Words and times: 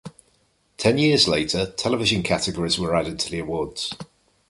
Ten 0.77 0.97
years 0.97 1.27
later, 1.27 1.67
television 1.77 2.23
categories 2.23 2.79
were 2.79 2.95
added 2.95 3.19
to 3.19 3.29
the 3.29 3.37
awards. 3.37 3.93